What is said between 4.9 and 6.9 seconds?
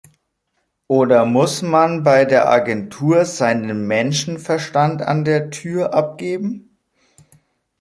an der Tür abgeben?